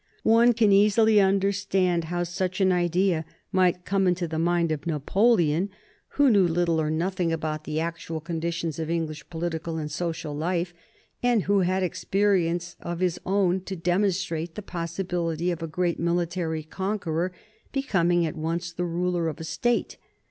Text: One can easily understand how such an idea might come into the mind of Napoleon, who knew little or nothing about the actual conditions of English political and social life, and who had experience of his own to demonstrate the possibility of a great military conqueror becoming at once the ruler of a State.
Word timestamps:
One 0.23 0.53
can 0.53 0.71
easily 0.71 1.19
understand 1.21 2.05
how 2.05 2.23
such 2.23 2.59
an 2.59 2.71
idea 2.71 3.23
might 3.51 3.85
come 3.85 4.07
into 4.07 4.27
the 4.27 4.39
mind 4.39 4.71
of 4.71 4.87
Napoleon, 4.87 5.69
who 6.13 6.31
knew 6.31 6.47
little 6.47 6.81
or 6.81 6.89
nothing 6.89 7.31
about 7.31 7.65
the 7.65 7.79
actual 7.79 8.19
conditions 8.19 8.79
of 8.79 8.89
English 8.89 9.29
political 9.29 9.77
and 9.77 9.91
social 9.91 10.35
life, 10.35 10.73
and 11.21 11.43
who 11.43 11.59
had 11.59 11.83
experience 11.83 12.75
of 12.81 12.99
his 12.99 13.19
own 13.27 13.61
to 13.65 13.75
demonstrate 13.75 14.55
the 14.55 14.63
possibility 14.63 15.51
of 15.51 15.61
a 15.61 15.67
great 15.67 15.99
military 15.99 16.63
conqueror 16.63 17.31
becoming 17.71 18.25
at 18.25 18.35
once 18.35 18.71
the 18.73 18.85
ruler 18.85 19.27
of 19.27 19.39
a 19.39 19.43
State. 19.43 19.99